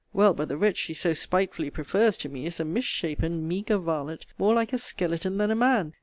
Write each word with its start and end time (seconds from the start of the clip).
Well, 0.13 0.33
but 0.33 0.47
the 0.47 0.57
wretch 0.57 0.77
she 0.77 0.95
so 0.95 1.13
spitefully 1.13 1.69
prefers 1.69 2.17
to 2.17 2.27
me 2.27 2.47
is 2.47 2.59
a 2.59 2.65
mis 2.65 2.85
shapen, 2.85 3.47
meagre 3.47 3.77
varlet; 3.77 4.25
more 4.39 4.55
like 4.55 4.73
a 4.73 4.79
skeleton 4.79 5.37
than 5.37 5.51
a 5.51 5.55
man! 5.55 5.93